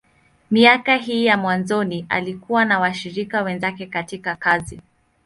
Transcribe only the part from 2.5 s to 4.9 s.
na washirika wenzake katika kazi.